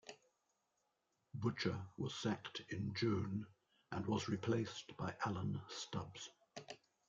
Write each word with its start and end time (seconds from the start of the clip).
Butcher 1.35 1.79
was 1.95 2.15
sacked 2.15 2.63
in 2.69 2.91
June 2.95 3.45
and 3.91 4.03
was 4.07 4.27
replaced 4.29 4.97
by 4.97 5.15
Alan 5.23 5.61
Stubbs. 5.69 6.27